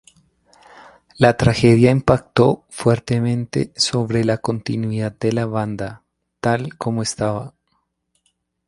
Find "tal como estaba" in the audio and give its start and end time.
6.39-7.53